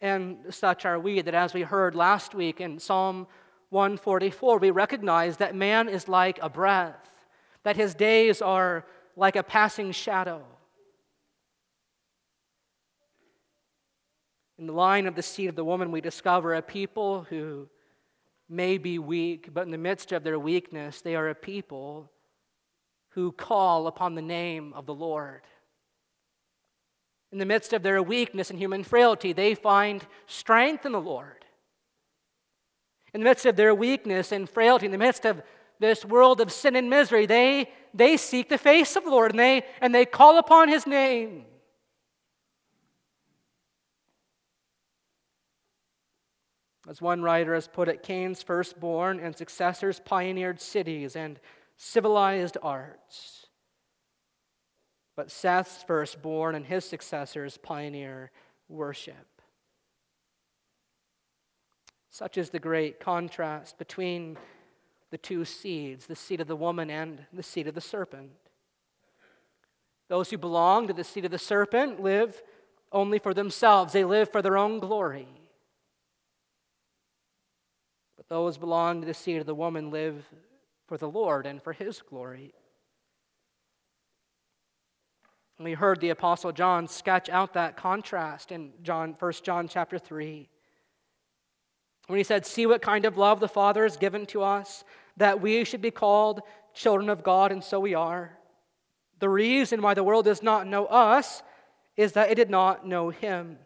[0.00, 3.26] And such are we that, as we heard last week in Psalm
[3.70, 7.10] 144, we recognize that man is like a breath,
[7.62, 8.84] that his days are
[9.16, 10.42] like a passing shadow.
[14.58, 17.68] In the line of the seed of the woman, we discover a people who
[18.48, 22.10] may be weak, but in the midst of their weakness, they are a people
[23.10, 25.42] who call upon the name of the Lord.
[27.32, 31.46] In the midst of their weakness and human frailty, they find strength in the Lord.
[33.14, 35.42] In the midst of their weakness and frailty, in the midst of
[35.80, 39.40] this world of sin and misery, they, they seek the face of the Lord and
[39.40, 41.46] they, and they call upon his name.
[46.88, 51.40] As one writer has put it, Cain's firstborn and successors pioneered cities and
[51.76, 53.41] civilized arts.
[55.16, 58.30] But Seth's firstborn and his successors pioneer
[58.68, 59.42] worship.
[62.10, 64.36] Such is the great contrast between
[65.10, 68.30] the two seeds the seed of the woman and the seed of the serpent.
[70.08, 72.42] Those who belong to the seed of the serpent live
[72.90, 75.28] only for themselves, they live for their own glory.
[78.16, 80.26] But those belong to the seed of the woman live
[80.86, 82.52] for the Lord and for his glory.
[85.58, 90.48] We heard the apostle John sketch out that contrast in John 1 John chapter 3.
[92.08, 94.84] When he said, "See what kind of love the Father has given to us
[95.16, 96.42] that we should be called
[96.74, 98.38] children of God, and so we are.
[99.18, 101.42] The reason why the world does not know us
[101.96, 103.58] is that it did not know him.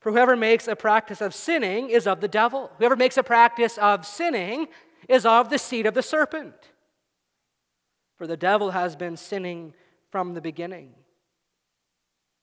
[0.00, 2.70] For whoever makes a practice of sinning is of the devil.
[2.78, 4.68] Whoever makes a practice of sinning
[5.08, 6.54] is of the seed of the serpent.
[8.16, 9.74] For the devil has been sinning
[10.16, 10.94] from the beginning.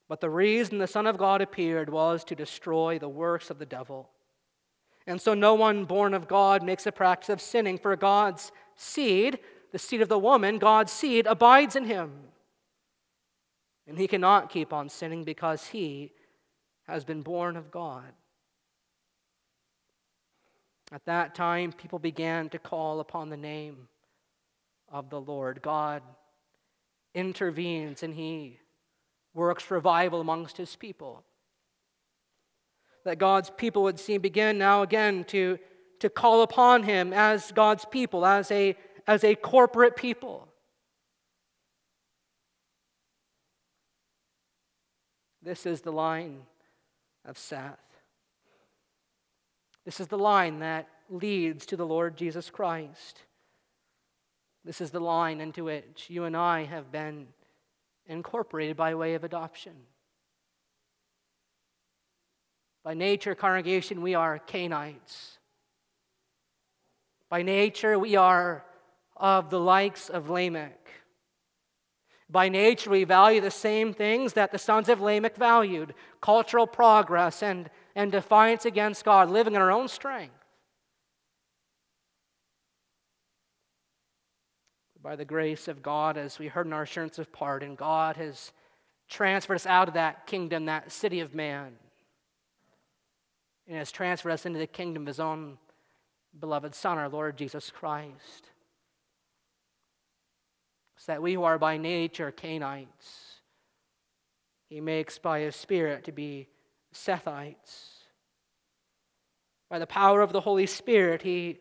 [0.08, 3.66] But the reason the Son of God appeared was to destroy the works of the
[3.66, 4.12] devil.
[5.08, 9.40] And so no one born of God makes a practice of sinning, for God's seed,
[9.72, 12.12] the seed of the woman, God's seed, abides in him.
[13.88, 16.12] And he cannot keep on sinning because he
[16.88, 18.14] has been born of God.
[20.92, 23.88] At that time, people began to call upon the name
[24.90, 25.64] of the Lord.
[25.64, 26.04] God
[27.14, 28.60] intervenes and he
[29.34, 31.24] works revival amongst his people
[33.06, 35.60] that God's people would see begin now again to,
[36.00, 38.76] to call upon him as God's people, as a,
[39.08, 40.48] as a corporate people.
[45.42, 46.44] This is the line
[47.26, 47.80] of Seth.
[49.86, 53.24] This is the line that leads to the Lord Jesus Christ.
[54.66, 57.28] This is the line into which you and I have been
[58.06, 59.74] incorporated by way of adoption.
[62.84, 65.38] By nature, congregation, we are Cainites.
[67.30, 68.66] By nature, we are
[69.16, 70.80] of the likes of Lamech.
[72.30, 77.44] By nature, we value the same things that the sons of Lamech valued cultural progress
[77.44, 80.43] and, and defiance against God, living in our own strength.
[85.04, 88.54] By the grace of God, as we heard in our assurance of pardon, God has
[89.10, 91.74] transferred us out of that kingdom, that city of man
[93.68, 95.58] and has transferred us into the kingdom of his own
[96.40, 98.50] beloved Son, our Lord Jesus Christ.
[100.98, 103.40] So that we who are by nature Cainites,
[104.70, 106.48] he makes by his Spirit to be
[106.94, 107.90] Sethites.
[109.70, 111.60] By the power of the Holy Spirit, he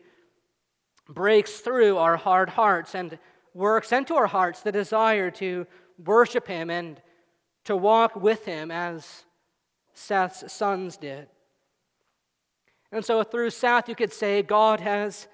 [1.09, 3.17] breaks through our hard hearts and
[3.53, 5.67] works into our hearts the desire to
[6.03, 7.01] worship him and
[7.65, 9.23] to walk with him as
[9.93, 11.27] Seth's sons did.
[12.91, 15.27] And so through Seth, you could say God has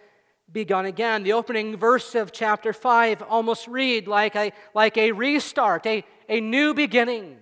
[0.52, 1.24] begun again.
[1.24, 6.40] The opening verse of chapter 5 almost read like a, like a restart, a, a
[6.40, 7.38] new beginning.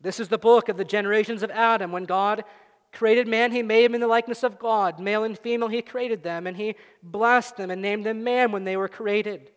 [0.00, 1.92] This is the book of the generations of Adam.
[1.92, 2.44] When God
[2.92, 5.00] created man, he made him in the likeness of God.
[5.00, 8.64] Male and female, he created them, and he blessed them and named them man when
[8.64, 9.50] they were created.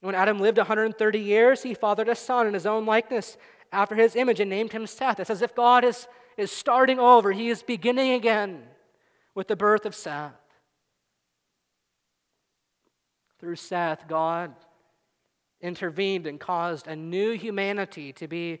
[0.00, 3.36] When Adam lived 130 years, he fathered a son in his own likeness
[3.72, 5.18] after his image and named him Seth.
[5.18, 6.06] It's as if God is
[6.38, 8.62] is starting over, he is beginning again
[9.34, 10.32] with the birth of Seth.
[13.40, 14.54] Through Seth, God
[15.60, 18.60] intervened and caused a new humanity to be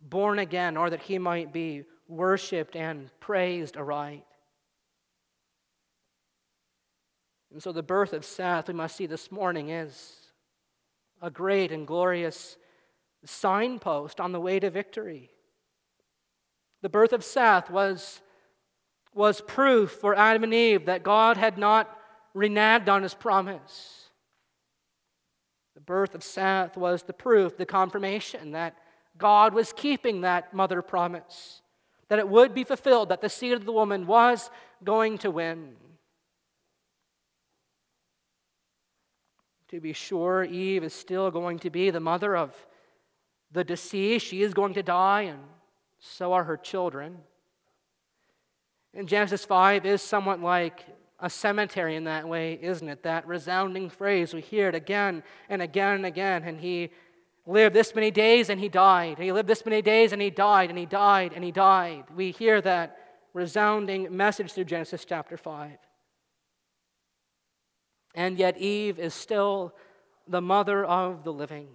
[0.00, 4.24] born again, or that he might be worshiped and praised aright.
[7.52, 10.16] And so, the birth of Seth, we must see this morning, is
[11.22, 12.56] a great and glorious
[13.24, 15.30] signpost on the way to victory.
[16.82, 18.20] The birth of Seth was,
[19.14, 21.94] was proof for Adam and Eve that God had not
[22.34, 24.10] reneged on his promise.
[25.74, 28.76] The birth of Seth was the proof, the confirmation that
[29.16, 31.62] God was keeping that mother promise,
[32.08, 34.50] that it would be fulfilled, that the seed of the woman was
[34.82, 35.74] going to win.
[39.68, 42.54] To be sure, Eve is still going to be the mother of
[43.52, 44.26] the deceased.
[44.26, 45.40] She is going to die, and
[45.98, 47.18] so are her children.
[48.94, 50.86] And Genesis 5 is somewhat like
[51.20, 53.02] a cemetery in that way, isn't it?
[53.02, 56.44] That resounding phrase, we hear it again and again and again.
[56.44, 56.90] And he
[57.48, 59.18] lived this many days and he died.
[59.18, 62.04] He lived this many days and he died and he died and he died.
[62.14, 62.98] We hear that
[63.32, 65.78] resounding message through Genesis chapter 5.
[68.14, 69.74] And yet, Eve is still
[70.26, 71.68] the mother of the living.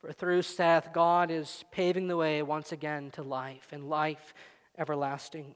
[0.00, 4.32] For through Seth, God is paving the way once again to life and life
[4.78, 5.54] everlasting.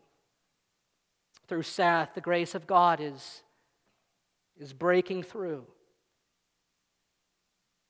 [1.48, 3.42] Through Seth, the grace of God is,
[4.58, 5.66] is breaking through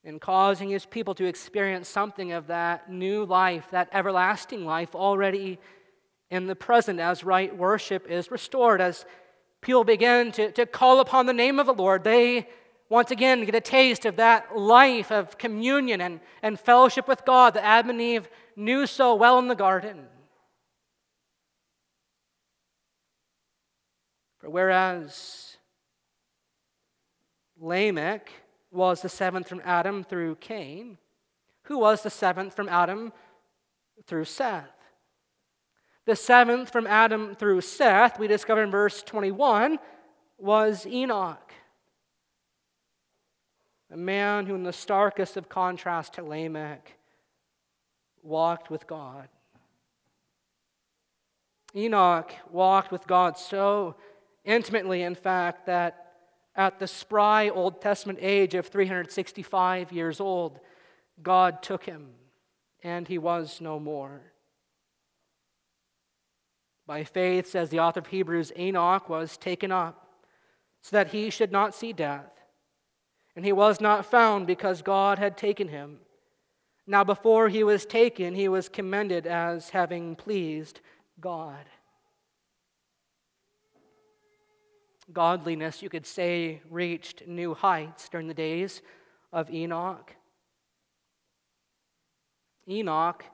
[0.06, 5.58] and causing his people to experience something of that new life, that everlasting life already
[6.30, 8.80] in the present as right worship is restored.
[8.80, 9.04] As
[9.60, 12.48] people begin to, to call upon the name of the Lord, they
[12.88, 17.54] once again get a taste of that life of communion and, and fellowship with God
[17.54, 20.06] that Adam and Eve knew so well in the garden.
[24.38, 25.56] For whereas
[27.58, 28.30] Lamech
[28.70, 30.98] was the seventh from Adam through Cain,
[31.64, 33.12] who was the seventh from Adam
[34.06, 34.70] through Seth?
[36.04, 39.78] The seventh from Adam through Seth, we discover in verse 21,
[40.38, 41.52] was Enoch
[43.90, 46.94] a man who, in the starkest of contrast to Lamech,
[48.22, 49.28] walked with God.
[51.74, 53.94] Enoch walked with God so
[54.44, 56.05] intimately, in fact, that
[56.56, 60.58] at the spry Old Testament age of 365 years old,
[61.22, 62.08] God took him
[62.82, 64.20] and he was no more.
[66.86, 70.08] By faith, says the author of Hebrews, Enoch was taken up
[70.82, 72.30] so that he should not see death
[73.34, 75.98] and he was not found because God had taken him.
[76.86, 80.80] Now, before he was taken, he was commended as having pleased
[81.20, 81.66] God.
[85.12, 88.82] Godliness, you could say, reached new heights during the days
[89.32, 90.12] of Enoch.
[92.68, 93.24] Enoch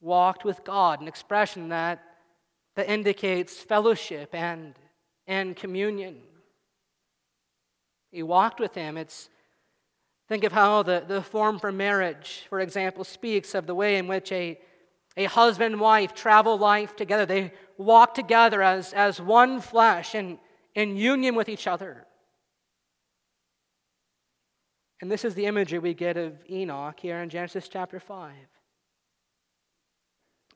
[0.00, 2.02] walked with God, an expression that,
[2.76, 4.74] that indicates fellowship and,
[5.26, 6.18] and communion.
[8.12, 8.96] He walked with him.
[8.96, 9.28] It's
[10.28, 14.06] think of how the, the form for marriage, for example, speaks of the way in
[14.06, 14.58] which a,
[15.16, 17.26] a husband and wife travel life together.
[17.26, 20.38] They walk together as, as one flesh and
[20.74, 22.06] in union with each other.
[25.00, 28.32] And this is the imagery we get of Enoch here in Genesis chapter 5.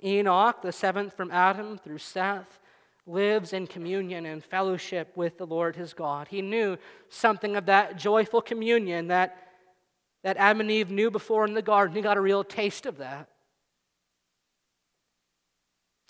[0.03, 2.61] Enoch, the seventh from Adam through Seth,
[3.07, 6.29] lives in communion and fellowship with the Lord his God.
[6.29, 6.77] He knew
[7.09, 9.49] something of that joyful communion that,
[10.23, 11.97] that Adam and Eve knew before in the garden.
[11.97, 13.29] He got a real taste of that.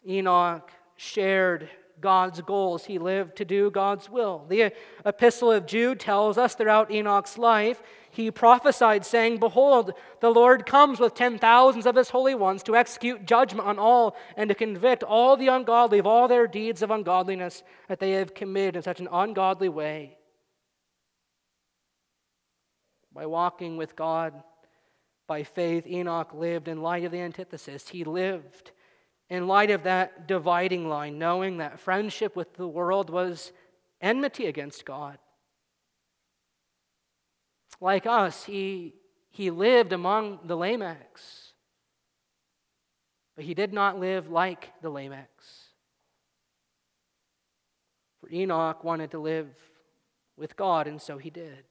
[0.07, 1.69] Enoch shared
[2.05, 2.85] God's goals.
[2.85, 4.45] He lived to do God's will.
[4.47, 4.75] The
[5.07, 11.01] epistle of Jude tells us throughout Enoch's life, he prophesied, saying, Behold, the Lord comes
[11.01, 15.03] with ten thousands of his holy ones to execute judgment on all and to convict
[15.03, 19.01] all the ungodly of all their deeds of ungodliness that they have committed in such
[19.01, 20.19] an ungodly way.
[23.15, 24.35] By walking with God
[25.27, 27.89] by faith, Enoch lived in light of the antithesis.
[27.89, 28.73] He lived
[29.35, 33.51] in light of that dividing line, knowing that friendship with the world was
[34.01, 35.19] enmity against God.
[37.81, 38.95] Like us, he,
[39.31, 41.53] he lived among the Lamechs,
[43.35, 45.27] but he did not live like the Lamechs.
[48.21, 49.49] For Enoch wanted to live
[50.37, 51.65] with God, and so he did.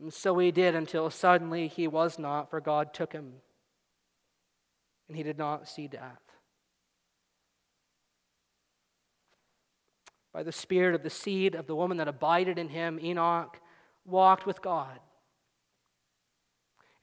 [0.00, 3.34] And so he did until suddenly he was not, for God took him
[5.10, 6.22] and he did not see death.
[10.32, 13.58] By the spirit of the seed of the woman that abided in him, Enoch
[14.04, 15.00] walked with God.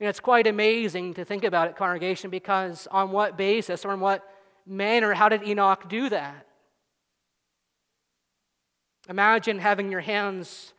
[0.00, 4.00] And it's quite amazing to think about it, congregation, because on what basis or in
[4.00, 4.26] what
[4.66, 6.46] manner, how did Enoch do that?
[9.10, 10.72] Imagine having your hands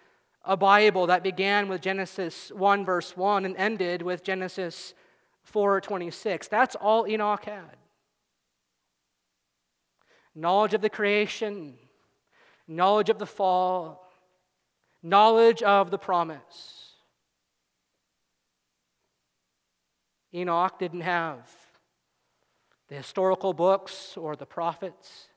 [0.44, 4.96] a Bible that began with Genesis 1, verse 1, and ended with Genesis
[5.44, 6.48] 4:26.
[6.48, 7.78] That's all Enoch had.
[10.36, 11.78] Knowledge of the creation,
[12.68, 14.08] knowledge of the fall,
[15.02, 16.94] knowledge of the promise.
[20.34, 21.50] Enoch didn't have
[22.88, 25.28] the historical books or the prophets.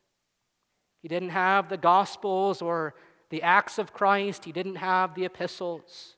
[1.00, 2.94] He didn't have the gospels or
[3.30, 4.44] the acts of Christ.
[4.44, 6.16] He didn't have the epistles.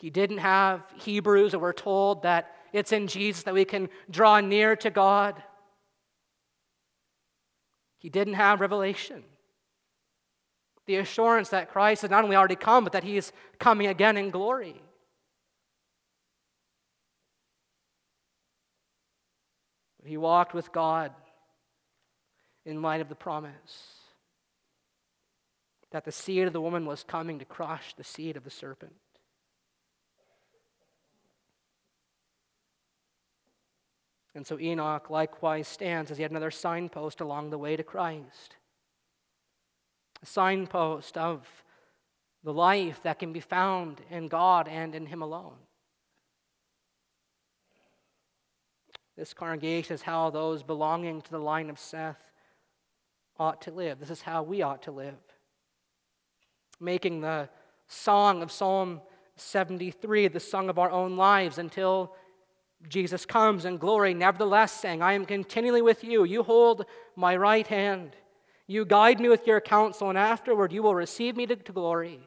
[0.00, 4.40] He didn't have Hebrews, and we're told that it's in Jesus that we can draw
[4.40, 5.42] near to God.
[7.98, 9.24] He didn't have revelation.
[10.86, 14.16] The assurance that Christ has not only already come, but that he is coming again
[14.16, 14.80] in glory.
[20.02, 21.12] He walked with God
[22.64, 23.98] in light of the promise
[25.90, 28.94] that the seed of the woman was coming to crush the seed of the serpent.
[34.34, 38.56] And so Enoch likewise stands as yet another signpost along the way to Christ.
[40.22, 41.46] A signpost of
[42.44, 45.56] the life that can be found in God and in Him alone.
[49.16, 52.22] This congregation is how those belonging to the line of Seth
[53.38, 53.98] ought to live.
[53.98, 55.18] This is how we ought to live.
[56.78, 57.48] Making the
[57.88, 59.02] song of Psalm
[59.36, 62.14] 73 the song of our own lives until
[62.88, 66.24] Jesus comes in glory, nevertheless, saying, I am continually with you.
[66.24, 68.16] You hold my right hand.
[68.66, 72.26] You guide me with your counsel, and afterward you will receive me to, to glory.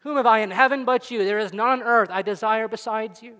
[0.00, 1.24] Whom have I in heaven but you?
[1.24, 3.36] There is none on earth I desire besides you.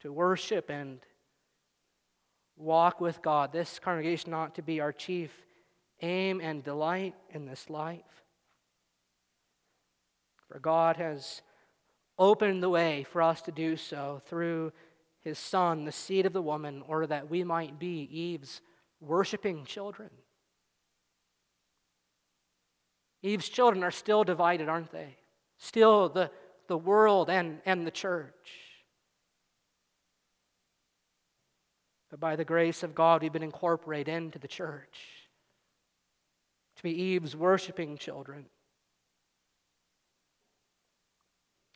[0.00, 0.98] To worship and
[2.56, 5.30] walk with God, this congregation ought to be our chief
[6.00, 8.00] aim and delight in this life.
[10.48, 11.40] For God has
[12.18, 14.72] opened the way for us to do so through
[15.20, 18.60] his son, the seed of the woman, or that we might be Eve's
[19.00, 20.10] worshiping children.
[23.22, 25.16] Eve's children are still divided, aren't they?
[25.58, 26.30] Still the,
[26.66, 28.34] the world and, and the church.
[32.10, 34.98] But by the grace of God, we've been incorporated into the church
[36.76, 38.46] to be Eve's worshiping children.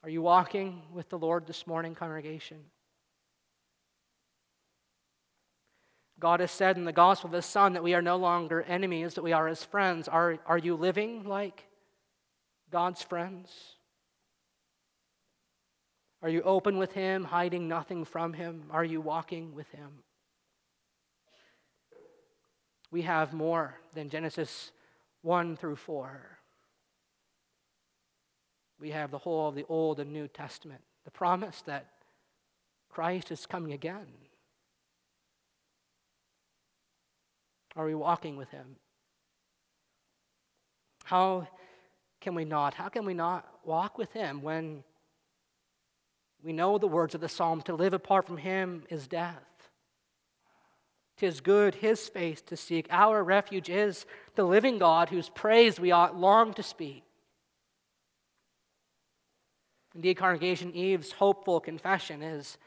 [0.03, 2.59] Are you walking with the Lord this morning, congregation?
[6.19, 9.15] God has said in the gospel of His Son that we are no longer enemies,
[9.15, 10.09] that we are His friends.
[10.09, 11.65] Are, are you living like
[12.71, 13.51] God's friends?
[16.23, 18.65] Are you open with Him, hiding nothing from Him?
[18.71, 20.03] Are you walking with Him?
[22.91, 24.71] We have more than Genesis
[25.23, 26.36] 1 through 4
[28.81, 31.87] we have the whole of the Old and New Testament, the promise that
[32.91, 34.07] Christ is coming again.
[37.75, 38.77] Are we walking with him?
[41.05, 41.47] How
[42.21, 42.75] can we not?
[42.75, 44.83] How can we not walk with him when
[46.43, 49.43] we know the words of the psalm to live apart from him is death?
[51.17, 52.87] Tis good his face to seek.
[52.91, 54.05] Our refuge is
[54.35, 57.06] the living God whose praise we ought long to speak.
[59.97, 62.59] Indeed, congregation, Eve's hopeful confession is,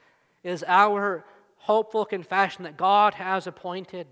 [0.44, 1.24] is our
[1.58, 4.08] hopeful confession that God has appointed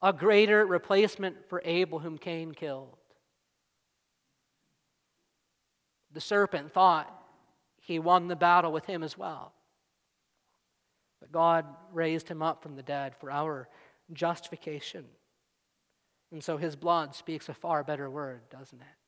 [0.00, 2.96] a greater replacement for Abel, whom Cain killed.
[6.12, 7.12] The serpent thought
[7.80, 9.52] he won the battle with him as well.
[11.18, 13.68] But God raised him up from the dead for our
[14.12, 15.04] justification.
[16.30, 18.99] And so his blood speaks a far better word, doesn't it?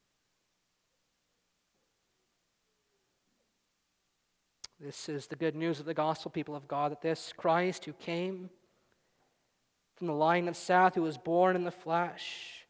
[4.85, 7.93] This is the good news of the gospel, people of God, that this Christ who
[7.93, 8.51] came
[9.95, 12.67] from the line of Seth, who was born in the flesh,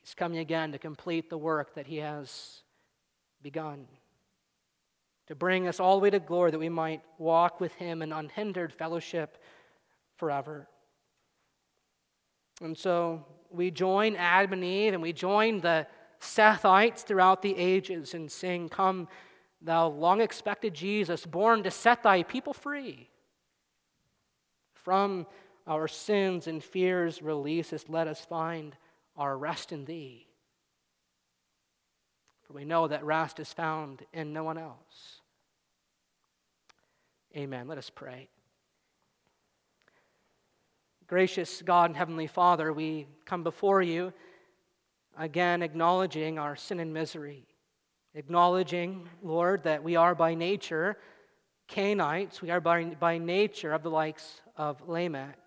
[0.00, 2.62] he's coming again to complete the work that he has
[3.40, 3.86] begun,
[5.28, 8.12] to bring us all the way to glory that we might walk with him in
[8.12, 9.38] unhindered fellowship
[10.16, 10.66] forever.
[12.60, 15.86] And so we join Adam and Eve and we join the
[16.20, 19.06] Sethites throughout the ages and sing, Come,
[19.62, 23.08] thou long expected Jesus, born to set thy people free.
[24.74, 25.26] From
[25.66, 28.76] our sins and fears releases, let us find
[29.16, 30.26] our rest in thee.
[32.42, 35.20] For we know that rest is found in no one else.
[37.36, 37.68] Amen.
[37.68, 38.28] Let us pray.
[41.06, 44.12] Gracious God and Heavenly Father, we come before you
[45.18, 47.46] again acknowledging our sin and misery,
[48.14, 50.96] acknowledging, Lord, that we are by nature
[51.70, 55.38] Cainites, we are by, by nature of the likes of Lamech.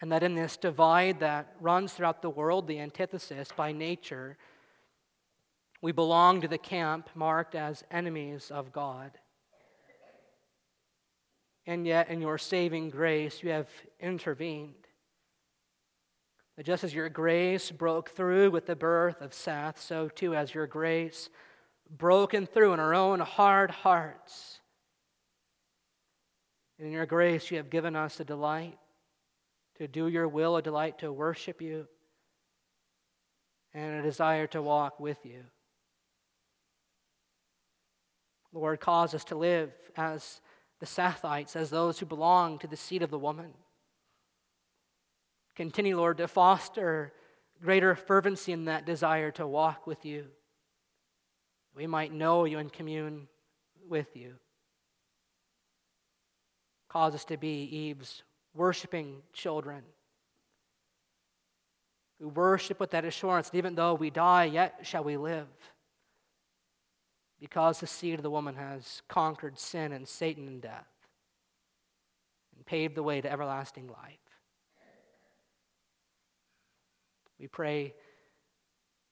[0.00, 4.36] And that in this divide that runs throughout the world, the antithesis by nature,
[5.80, 9.12] we belong to the camp marked as enemies of God.
[11.66, 13.68] And yet, in your saving grace, you have
[14.00, 14.81] intervened.
[16.56, 20.54] That just as your grace broke through with the birth of Seth, so too has
[20.54, 21.30] your grace
[21.90, 24.60] broken through in our own hard hearts.
[26.78, 28.78] And in your grace, you have given us a delight
[29.76, 31.86] to do your will, a delight to worship you,
[33.72, 35.44] and a desire to walk with you.
[38.52, 40.40] Lord, cause us to live as
[40.80, 43.54] the Sethites, as those who belong to the seed of the woman.
[45.54, 47.12] Continue, Lord, to foster
[47.62, 50.26] greater fervency in that desire to walk with you
[51.74, 53.28] we might know you and commune
[53.88, 54.34] with you.
[56.88, 58.22] Cause us to be Eve's
[58.54, 59.82] worshiping children
[62.20, 65.48] who worship with that assurance that even though we die, yet shall we live.
[67.40, 70.86] Because the seed of the woman has conquered sin and Satan and death
[72.54, 74.21] and paved the way to everlasting life.
[77.42, 77.92] We pray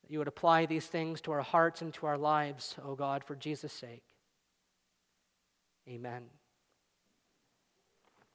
[0.02, 2.94] that you would apply these things to our hearts and to our lives, O oh
[2.94, 4.04] God, for Jesus' sake.
[5.88, 6.22] Amen.